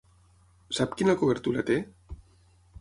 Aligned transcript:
Sap 0.77 0.97
quina 1.01 1.17
cobertura 1.21 1.65
té? 1.71 1.79